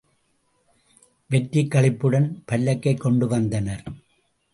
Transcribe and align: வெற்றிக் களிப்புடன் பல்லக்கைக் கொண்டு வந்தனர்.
வெற்றிக் 1.29 1.69
களிப்புடன் 1.71 2.27
பல்லக்கைக் 2.51 2.97
கொண்டு 2.97 3.27
வந்தனர். 3.27 3.83